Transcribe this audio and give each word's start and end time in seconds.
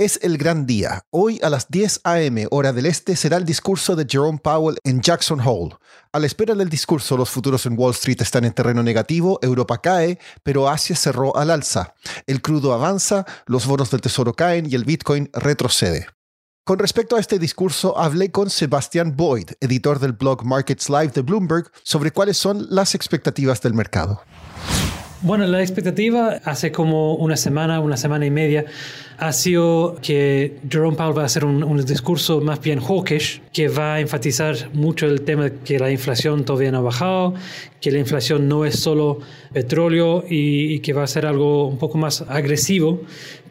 Es 0.00 0.20
el 0.22 0.38
gran 0.38 0.64
día. 0.64 1.02
Hoy 1.10 1.40
a 1.42 1.50
las 1.50 1.70
10 1.70 2.02
a.m. 2.04 2.46
hora 2.52 2.72
del 2.72 2.86
este 2.86 3.16
será 3.16 3.36
el 3.36 3.44
discurso 3.44 3.96
de 3.96 4.06
Jerome 4.08 4.38
Powell 4.38 4.78
en 4.84 5.00
Jackson 5.00 5.40
Hole. 5.44 5.74
A 6.12 6.20
la 6.20 6.26
espera 6.26 6.54
del 6.54 6.68
discurso, 6.68 7.16
los 7.16 7.30
futuros 7.30 7.66
en 7.66 7.76
Wall 7.76 7.90
Street 7.90 8.22
están 8.22 8.44
en 8.44 8.52
terreno 8.52 8.84
negativo, 8.84 9.40
Europa 9.42 9.82
cae, 9.82 10.20
pero 10.44 10.68
Asia 10.68 10.94
cerró 10.94 11.36
al 11.36 11.50
alza. 11.50 11.96
El 12.28 12.40
crudo 12.42 12.72
avanza, 12.74 13.26
los 13.46 13.66
bonos 13.66 13.90
del 13.90 14.00
tesoro 14.00 14.34
caen 14.34 14.70
y 14.70 14.76
el 14.76 14.84
Bitcoin 14.84 15.30
retrocede. 15.32 16.06
Con 16.62 16.78
respecto 16.78 17.16
a 17.16 17.20
este 17.20 17.40
discurso, 17.40 17.98
hablé 17.98 18.30
con 18.30 18.50
Sebastián 18.50 19.16
Boyd, 19.16 19.50
editor 19.58 19.98
del 19.98 20.12
blog 20.12 20.44
Markets 20.44 20.88
Live 20.88 21.10
de 21.12 21.22
Bloomberg, 21.22 21.72
sobre 21.82 22.12
cuáles 22.12 22.36
son 22.36 22.68
las 22.70 22.94
expectativas 22.94 23.60
del 23.62 23.74
mercado. 23.74 24.22
Bueno, 25.22 25.46
la 25.46 25.60
expectativa 25.60 26.40
hace 26.44 26.70
como 26.70 27.16
una 27.16 27.36
semana, 27.36 27.80
una 27.80 27.96
semana 27.96 28.24
y 28.24 28.30
media, 28.30 28.66
ha 29.18 29.32
sido 29.32 29.96
que 30.00 30.58
Jerome 30.70 30.96
Powell 30.96 31.18
va 31.18 31.22
a 31.22 31.26
hacer 31.26 31.44
un, 31.44 31.84
discurso 31.84 32.40
más 32.40 32.60
bien 32.60 32.80
hawkish, 32.80 33.42
que 33.52 33.68
va 33.68 33.94
a 33.94 34.00
enfatizar 34.00 34.70
mucho 34.72 35.06
el 35.06 35.22
tema 35.22 35.44
de 35.44 35.52
que 35.64 35.78
la 35.78 35.90
inflación 35.90 36.44
todavía 36.44 36.70
no 36.70 36.78
ha 36.78 36.82
bajado, 36.82 37.34
que 37.80 37.90
la 37.90 37.98
inflación 37.98 38.48
no 38.48 38.64
es 38.64 38.78
solo 38.78 39.18
petróleo 39.52 40.24
y, 40.28 40.74
y 40.74 40.80
que 40.80 40.92
va 40.92 41.02
a 41.02 41.06
ser 41.06 41.26
algo 41.26 41.66
un 41.66 41.78
poco 41.78 41.98
más 41.98 42.22
agresivo 42.28 43.00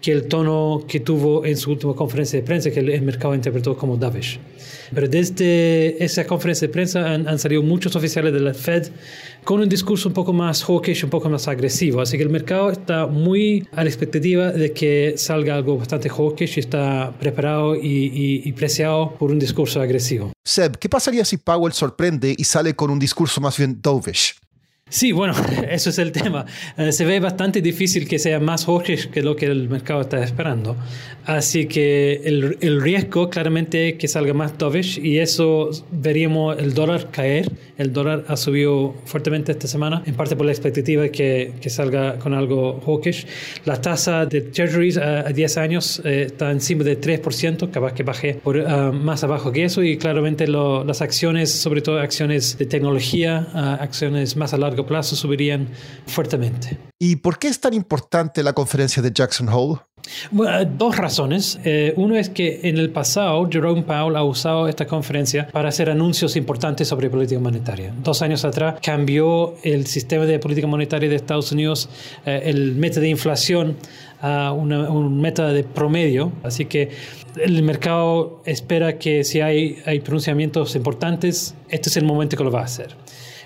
que 0.02 0.12
el 0.12 0.28
tono 0.28 0.86
que 0.88 1.00
tuvo 1.00 1.46
en 1.46 1.58
su 1.58 1.72
última 1.72 1.94
conferencia 1.94 2.40
de 2.40 2.46
prensa, 2.46 2.72
que 2.72 2.80
el 2.80 3.02
mercado 3.02 3.34
interpretó 3.36 3.76
como 3.76 3.98
dovish. 3.98 4.40
Pero 4.94 5.08
desde 5.08 6.04
esa 6.04 6.26
conferencia 6.26 6.68
de 6.68 6.74
prensa 6.74 7.14
han, 7.14 7.40
salido 7.40 7.62
muchos 7.62 7.96
oficiales 7.96 8.34
de 8.34 8.40
la 8.40 8.54
Fed 8.54 8.88
con 9.44 9.60
un 9.60 9.70
discurso 9.70 10.10
un 10.10 10.14
poco 10.14 10.34
más 10.34 10.64
hawkish, 10.64 11.04
un 11.04 11.10
poco 11.10 11.30
más 11.30 11.48
agresivo. 11.48 12.02
Así 12.02 12.18
que 12.18 12.24
el 12.24 12.30
mercado 12.30 12.70
está 12.70 13.08
muy 13.08 13.68
a 13.72 13.84
la 13.84 13.90
expectativa 13.90 14.52
de 14.52 14.72
que 14.72 15.14
salga 15.18 15.57
algo 15.58 15.78
bastante 15.78 16.10
hawkish 16.10 16.58
y 16.58 16.60
está 16.60 17.14
preparado 17.20 17.76
y, 17.76 18.42
y 18.44 18.52
preciado 18.54 19.14
por 19.20 19.32
un 19.32 19.40
discurso 19.40 19.82
agresivo. 19.82 20.32
Seb, 20.44 20.78
¿qué 20.78 20.90
pasaría 20.90 21.26
si 21.26 21.38
Powell 21.38 21.74
sorprende 21.74 22.34
y 22.38 22.44
sale 22.44 22.76
con 22.76 22.90
un 22.90 23.00
discurso 23.00 23.42
más 23.42 23.58
bien 23.58 23.80
dovish? 23.82 24.36
Sí, 24.90 25.12
bueno, 25.12 25.34
eso 25.70 25.90
es 25.90 26.00
el 26.00 26.12
tema. 26.12 26.46
Eh, 26.78 26.92
se 26.92 27.06
ve 27.06 27.20
bastante 27.20 27.62
difícil 27.62 28.08
que 28.08 28.20
sea 28.20 28.40
más 28.40 28.66
hawkish 28.66 29.10
que 29.10 29.22
lo 29.22 29.36
que 29.36 29.46
el 29.46 29.68
mercado 29.70 30.02
está 30.02 30.24
esperando. 30.24 30.78
Así 31.26 31.68
que 31.68 32.22
el, 32.24 32.58
el 32.62 32.82
riesgo 32.82 33.30
claramente 33.30 33.90
es 33.90 33.96
que 33.96 34.08
salga 34.08 34.34
más 34.34 34.58
dovish 34.58 34.98
y 34.98 35.20
eso 35.20 35.70
veríamos 35.92 36.58
el 36.58 36.74
dólar 36.74 37.12
caer. 37.12 37.52
El 37.78 37.92
dólar 37.92 38.24
ha 38.30 38.38
subido 38.38 38.96
fuertemente 39.04 39.52
esta 39.52 39.68
semana, 39.68 40.02
en 40.06 40.16
parte 40.16 40.38
por 40.38 40.46
la 40.46 40.54
expectativa 40.54 41.04
de 41.04 41.12
que, 41.12 41.52
que 41.60 41.70
salga 41.70 42.18
con 42.18 42.34
algo 42.34 42.82
hawkish. 42.86 43.28
La 43.66 43.82
tasa 43.82 44.26
de 44.26 44.40
treasuries 44.40 44.98
a, 44.98 45.24
10 45.24 45.58
años 45.58 46.02
eh, 46.06 46.24
está 46.28 46.50
encima 46.50 46.86
de 46.86 47.00
3%, 47.00 47.70
capaz 47.72 47.92
que 47.92 48.04
baje 48.04 48.36
por, 48.36 48.56
uh, 48.56 48.94
más 48.94 49.24
abajo 49.26 49.52
que 49.52 49.66
eso 49.66 49.84
y 49.84 49.98
claramente 49.98 50.48
lo, 50.48 50.86
las 50.86 51.02
acciones, 51.02 51.52
sobre 51.52 51.82
todo 51.82 52.00
acciones 52.00 52.58
de 52.58 52.66
tecnología, 52.66 53.48
uh, 53.54 53.84
acciones 53.84 54.38
más 54.38 54.54
a 54.54 54.58
largo 54.58 54.77
plazo 54.86 55.16
subirían 55.16 55.68
fuertemente. 56.06 56.78
¿Y 57.00 57.18
por 57.18 57.40
qué 57.40 57.48
es 57.48 57.60
tan 57.60 57.74
importante 57.74 58.44
la 58.44 58.54
conferencia 58.54 59.02
de 59.02 59.12
Jackson 59.14 59.50
Hole? 59.50 59.80
Bueno, 60.32 60.66
dos 60.78 60.98
razones. 60.98 61.60
Eh, 61.64 61.94
uno 61.98 62.16
es 62.16 62.30
que 62.30 62.62
en 62.64 62.78
el 62.78 62.90
pasado 62.90 63.48
Jerome 63.50 63.84
Powell 63.84 64.16
ha 64.16 64.24
usado 64.24 64.68
esta 64.68 64.86
conferencia 64.86 65.48
para 65.48 65.70
hacer 65.70 65.90
anuncios 65.90 66.36
importantes 66.36 66.88
sobre 66.88 67.10
política 67.10 67.40
monetaria. 67.40 67.94
Dos 68.04 68.22
años 68.22 68.46
atrás 68.46 68.80
cambió 68.82 69.56
el 69.64 69.86
sistema 69.88 70.26
de 70.26 70.40
política 70.40 70.68
monetaria 70.68 71.10
de 71.10 71.16
Estados 71.16 71.52
Unidos, 71.52 71.90
eh, 72.26 72.44
el 72.46 72.76
método 72.76 73.02
de 73.02 73.10
inflación 73.10 73.76
a 74.22 74.52
un 74.52 75.22
método 75.22 75.54
de 75.54 75.64
promedio. 75.64 76.32
Así 76.44 76.66
que 76.66 76.90
el 77.40 77.62
mercado 77.64 78.42
espera 78.46 78.98
que 78.98 79.24
si 79.24 79.42
hay, 79.42 79.78
hay 79.86 80.00
pronunciamientos 80.00 80.76
importantes, 80.76 81.54
este 81.70 81.90
es 81.90 81.98
el 81.98 82.06
momento 82.06 82.36
que 82.36 82.44
lo 82.44 82.52
va 82.52 82.62
a 82.62 82.66
hacer. 82.66 82.96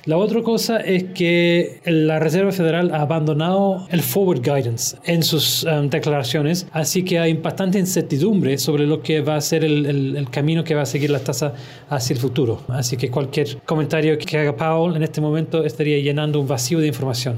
La 0.06 0.18
otra 0.18 0.42
cosa 0.42 0.78
es 0.78 1.04
que 1.14 1.80
la 1.86 2.18
Reserva 2.18 2.52
Federal 2.52 2.92
ha 2.92 3.02
abandonado 3.02 3.86
el 3.92 4.02
forward 4.02 4.42
guidance 4.42 4.98
en 5.06 5.22
sus 5.22 5.64
um, 5.64 5.90
declaraciones, 5.90 6.66
así 6.72 7.04
que 7.04 7.20
hay 7.20 7.34
bastante 7.34 7.78
incertidumbre 7.78 8.58
sobre 8.58 8.88
lo 8.88 9.04
que 9.04 9.22
va 9.22 9.36
a 9.36 9.42
ser 9.42 9.64
el, 9.64 9.86
el, 9.86 10.30
camino 10.32 10.64
que 10.64 10.74
va 10.74 10.82
a 10.82 10.86
seguir 10.88 11.12
la 11.12 11.20
tasa 11.20 11.54
hacia 11.88 12.16
el 12.16 12.20
futuro. 12.20 12.62
Así 12.70 12.98
que 12.98 13.12
cualquier 13.12 13.58
comentario 13.64 14.18
que 14.18 14.38
haga 14.40 14.56
Powell 14.56 14.96
en 14.96 15.04
este 15.04 15.22
momento 15.22 15.64
estaría 15.64 16.00
llenando 16.00 16.40
un 16.40 16.48
vacío 16.48 16.80
de 16.80 16.88
información. 16.88 17.36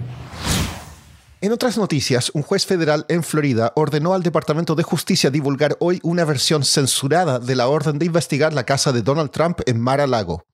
En 1.43 1.51
otras 1.51 1.77
noticias, 1.77 2.31
un 2.33 2.41
juez 2.41 2.65
federal 2.65 3.05
en 3.09 3.21
Florida 3.21 3.73
ordenó 3.75 4.13
al 4.13 4.23
Departamento 4.23 4.75
de 4.75 4.83
Justicia 4.83 5.29
divulgar 5.29 5.75
hoy 5.81 5.99
una 6.01 6.23
versión 6.23 6.63
censurada 6.63 7.37
de 7.37 7.53
la 7.57 7.67
orden 7.67 7.99
de 7.99 8.05
investigar 8.05 8.53
la 8.53 8.65
casa 8.65 8.93
de 8.93 9.01
Donald 9.01 9.29
Trump 9.29 9.59
en 9.65 9.81
Mar-a-Lago. 9.81 10.45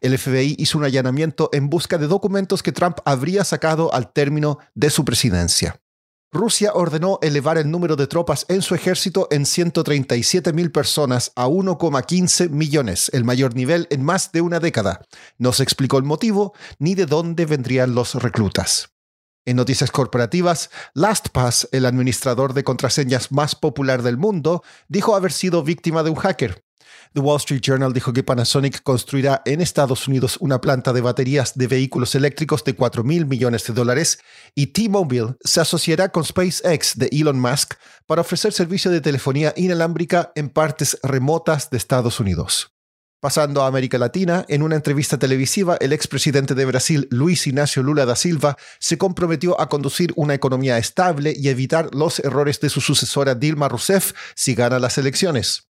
El 0.00 0.16
FBI 0.16 0.56
hizo 0.58 0.78
un 0.78 0.84
allanamiento 0.84 1.50
en 1.52 1.68
busca 1.68 1.98
de 1.98 2.06
documentos 2.06 2.62
que 2.62 2.72
Trump 2.72 2.96
habría 3.04 3.44
sacado 3.44 3.92
al 3.92 4.10
término 4.10 4.58
de 4.74 4.88
su 4.88 5.04
presidencia. 5.04 5.82
Rusia 6.32 6.72
ordenó 6.72 7.18
elevar 7.20 7.58
el 7.58 7.70
número 7.70 7.94
de 7.94 8.06
tropas 8.06 8.46
en 8.48 8.62
su 8.62 8.74
ejército 8.74 9.28
en 9.30 9.44
137 9.44 10.54
mil 10.54 10.72
personas 10.72 11.30
a 11.36 11.46
1,15 11.46 12.48
millones, 12.48 13.10
el 13.12 13.24
mayor 13.24 13.54
nivel 13.54 13.86
en 13.90 14.02
más 14.02 14.32
de 14.32 14.40
una 14.40 14.60
década. 14.60 15.02
No 15.36 15.52
se 15.52 15.62
explicó 15.62 15.98
el 15.98 16.04
motivo 16.04 16.54
ni 16.78 16.94
de 16.94 17.04
dónde 17.04 17.44
vendrían 17.44 17.94
los 17.94 18.14
reclutas. 18.14 18.94
En 19.48 19.56
noticias 19.56 19.90
corporativas, 19.90 20.68
LastPass, 20.92 21.70
el 21.72 21.86
administrador 21.86 22.52
de 22.52 22.64
contraseñas 22.64 23.32
más 23.32 23.54
popular 23.54 24.02
del 24.02 24.18
mundo, 24.18 24.62
dijo 24.88 25.16
haber 25.16 25.32
sido 25.32 25.62
víctima 25.62 26.02
de 26.02 26.10
un 26.10 26.16
hacker. 26.16 26.66
The 27.14 27.20
Wall 27.20 27.38
Street 27.38 27.62
Journal 27.62 27.94
dijo 27.94 28.12
que 28.12 28.22
Panasonic 28.22 28.82
construirá 28.82 29.40
en 29.46 29.62
Estados 29.62 30.06
Unidos 30.06 30.36
una 30.42 30.60
planta 30.60 30.92
de 30.92 31.00
baterías 31.00 31.56
de 31.56 31.66
vehículos 31.66 32.14
eléctricos 32.14 32.62
de 32.62 32.74
4 32.74 33.04
mil 33.04 33.24
millones 33.24 33.66
de 33.66 33.72
dólares 33.72 34.18
y 34.54 34.66
T-Mobile 34.66 35.36
se 35.42 35.62
asociará 35.62 36.10
con 36.10 36.26
SpaceX 36.26 36.98
de 36.98 37.08
Elon 37.10 37.40
Musk 37.40 37.72
para 38.06 38.20
ofrecer 38.20 38.52
servicio 38.52 38.90
de 38.90 39.00
telefonía 39.00 39.54
inalámbrica 39.56 40.30
en 40.34 40.50
partes 40.50 40.98
remotas 41.02 41.70
de 41.70 41.78
Estados 41.78 42.20
Unidos. 42.20 42.77
Pasando 43.20 43.62
a 43.62 43.66
América 43.66 43.98
Latina, 43.98 44.44
en 44.48 44.62
una 44.62 44.76
entrevista 44.76 45.18
televisiva, 45.18 45.76
el 45.80 45.92
expresidente 45.92 46.54
de 46.54 46.64
Brasil, 46.64 47.08
Luis 47.10 47.48
Ignacio 47.48 47.82
Lula 47.82 48.06
da 48.06 48.14
Silva, 48.14 48.56
se 48.78 48.96
comprometió 48.96 49.60
a 49.60 49.68
conducir 49.68 50.12
una 50.14 50.34
economía 50.34 50.78
estable 50.78 51.34
y 51.36 51.48
evitar 51.48 51.92
los 51.92 52.20
errores 52.20 52.60
de 52.60 52.68
su 52.68 52.80
sucesora 52.80 53.34
Dilma 53.34 53.68
Rousseff 53.68 54.12
si 54.36 54.54
gana 54.54 54.78
las 54.78 54.98
elecciones. 54.98 55.67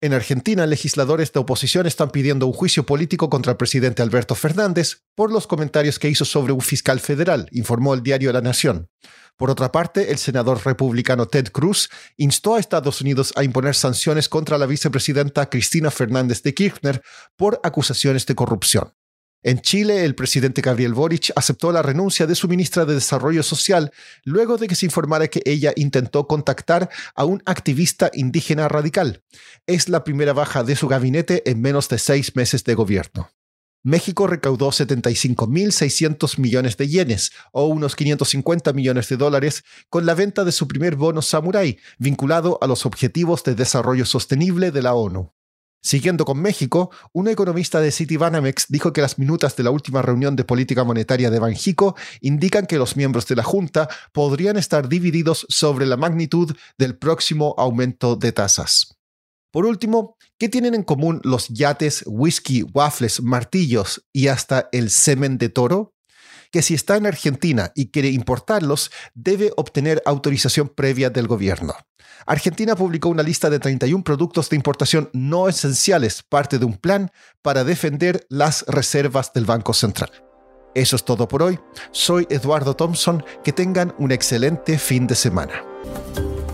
En 0.00 0.12
Argentina, 0.12 0.64
legisladores 0.64 1.32
de 1.32 1.40
oposición 1.40 1.88
están 1.88 2.10
pidiendo 2.10 2.46
un 2.46 2.52
juicio 2.52 2.86
político 2.86 3.28
contra 3.28 3.50
el 3.50 3.56
presidente 3.56 4.00
Alberto 4.00 4.36
Fernández 4.36 5.02
por 5.16 5.32
los 5.32 5.48
comentarios 5.48 5.98
que 5.98 6.08
hizo 6.08 6.24
sobre 6.24 6.52
un 6.52 6.60
fiscal 6.60 7.00
federal, 7.00 7.48
informó 7.50 7.94
el 7.94 8.04
diario 8.04 8.32
La 8.32 8.40
Nación. 8.40 8.88
Por 9.36 9.50
otra 9.50 9.72
parte, 9.72 10.12
el 10.12 10.18
senador 10.18 10.64
republicano 10.64 11.26
Ted 11.26 11.48
Cruz 11.50 11.88
instó 12.16 12.54
a 12.54 12.60
Estados 12.60 13.00
Unidos 13.00 13.32
a 13.34 13.42
imponer 13.42 13.74
sanciones 13.74 14.28
contra 14.28 14.56
la 14.56 14.66
vicepresidenta 14.66 15.50
Cristina 15.50 15.90
Fernández 15.90 16.44
de 16.44 16.54
Kirchner 16.54 17.02
por 17.36 17.60
acusaciones 17.64 18.24
de 18.24 18.36
corrupción. 18.36 18.92
En 19.44 19.60
Chile, 19.60 20.04
el 20.04 20.16
presidente 20.16 20.62
Gabriel 20.62 20.94
Boric 20.94 21.30
aceptó 21.36 21.70
la 21.70 21.80
renuncia 21.80 22.26
de 22.26 22.34
su 22.34 22.48
ministra 22.48 22.84
de 22.84 22.94
Desarrollo 22.94 23.44
Social 23.44 23.92
luego 24.24 24.56
de 24.56 24.66
que 24.66 24.74
se 24.74 24.86
informara 24.86 25.28
que 25.28 25.42
ella 25.44 25.72
intentó 25.76 26.26
contactar 26.26 26.90
a 27.14 27.24
un 27.24 27.40
activista 27.46 28.10
indígena 28.12 28.66
radical. 28.66 29.22
Es 29.66 29.88
la 29.88 30.02
primera 30.02 30.32
baja 30.32 30.64
de 30.64 30.74
su 30.74 30.88
gabinete 30.88 31.48
en 31.48 31.60
menos 31.60 31.88
de 31.88 31.98
seis 31.98 32.34
meses 32.34 32.64
de 32.64 32.74
gobierno. 32.74 33.30
México 33.84 34.26
recaudó 34.26 34.70
75.600 34.70 36.38
millones 36.38 36.76
de 36.76 36.88
yenes, 36.88 37.30
o 37.52 37.66
unos 37.66 37.94
550 37.94 38.72
millones 38.72 39.08
de 39.08 39.16
dólares, 39.16 39.62
con 39.88 40.04
la 40.04 40.14
venta 40.14 40.44
de 40.44 40.50
su 40.50 40.66
primer 40.66 40.96
bono 40.96 41.22
Samurai, 41.22 41.78
vinculado 41.96 42.58
a 42.60 42.66
los 42.66 42.84
Objetivos 42.86 43.44
de 43.44 43.54
Desarrollo 43.54 44.04
Sostenible 44.04 44.72
de 44.72 44.82
la 44.82 44.94
ONU. 44.94 45.32
Siguiendo 45.80 46.24
con 46.24 46.40
México, 46.40 46.90
un 47.12 47.28
economista 47.28 47.80
de 47.80 47.92
Citibanamex 47.92 48.66
dijo 48.68 48.92
que 48.92 49.00
las 49.00 49.18
minutas 49.18 49.54
de 49.56 49.62
la 49.62 49.70
última 49.70 50.02
reunión 50.02 50.34
de 50.34 50.44
política 50.44 50.82
monetaria 50.84 51.30
de 51.30 51.38
Banjico 51.38 51.96
indican 52.20 52.66
que 52.66 52.78
los 52.78 52.96
miembros 52.96 53.26
de 53.26 53.36
la 53.36 53.44
Junta 53.44 53.88
podrían 54.12 54.56
estar 54.56 54.88
divididos 54.88 55.46
sobre 55.48 55.86
la 55.86 55.96
magnitud 55.96 56.56
del 56.78 56.98
próximo 56.98 57.54
aumento 57.58 58.16
de 58.16 58.32
tasas. 58.32 58.98
Por 59.50 59.64
último, 59.64 60.16
¿qué 60.38 60.48
tienen 60.48 60.74
en 60.74 60.82
común 60.82 61.20
los 61.24 61.48
yates, 61.48 62.04
whisky, 62.06 62.64
waffles, 62.64 63.22
martillos 63.22 64.04
y 64.12 64.28
hasta 64.28 64.68
el 64.72 64.90
semen 64.90 65.38
de 65.38 65.48
toro? 65.48 65.94
Que 66.50 66.62
si 66.62 66.74
está 66.74 66.96
en 66.96 67.06
Argentina 67.06 67.72
y 67.74 67.90
quiere 67.90 68.08
importarlos, 68.08 68.90
debe 69.14 69.52
obtener 69.56 70.02
autorización 70.06 70.68
previa 70.68 71.10
del 71.10 71.26
gobierno. 71.26 71.74
Argentina 72.26 72.76
publicó 72.76 73.08
una 73.08 73.22
lista 73.22 73.48
de 73.48 73.58
31 73.58 74.04
productos 74.04 74.50
de 74.50 74.56
importación 74.56 75.08
no 75.12 75.48
esenciales, 75.48 76.22
parte 76.22 76.58
de 76.58 76.64
un 76.64 76.76
plan 76.76 77.10
para 77.42 77.64
defender 77.64 78.26
las 78.28 78.64
reservas 78.66 79.32
del 79.32 79.46
Banco 79.46 79.72
Central. 79.72 80.10
Eso 80.74 80.96
es 80.96 81.04
todo 81.04 81.26
por 81.26 81.42
hoy. 81.42 81.58
Soy 81.90 82.26
Eduardo 82.30 82.76
Thompson. 82.76 83.24
Que 83.42 83.52
tengan 83.52 83.94
un 83.98 84.12
excelente 84.12 84.78
fin 84.78 85.06
de 85.06 85.14
semana. 85.14 85.64